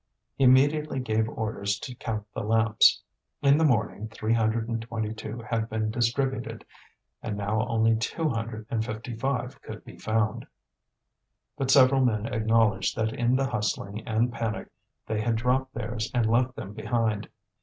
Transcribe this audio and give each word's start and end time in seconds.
He 0.35 0.45
immediately 0.45 0.99
gave 0.99 1.29
orders 1.29 1.77
to 1.77 1.93
count 1.93 2.25
the 2.33 2.41
lamps. 2.41 3.03
In 3.43 3.59
the 3.59 3.63
morning 3.63 4.07
three 4.07 4.33
hundred 4.33 4.67
and 4.67 4.81
twenty 4.81 5.13
two 5.13 5.37
had 5.43 5.69
been 5.69 5.91
distributed, 5.91 6.65
and 7.21 7.37
now 7.37 7.67
only 7.67 7.95
two 7.97 8.27
hundred 8.27 8.65
and 8.71 8.83
fifty 8.83 9.15
five 9.15 9.61
could 9.61 9.85
be 9.85 9.97
found; 9.99 10.47
but 11.55 11.69
several 11.69 12.01
men 12.03 12.25
acknowledged 12.25 12.95
that 12.95 13.13
in 13.13 13.35
the 13.35 13.45
hustling 13.51 14.01
and 14.07 14.33
panic 14.33 14.69
they 15.05 15.21
had 15.21 15.35
dropped 15.35 15.75
theirs 15.75 16.09
and 16.15 16.25
left 16.25 16.55
them 16.55 16.73
behind. 16.73 17.29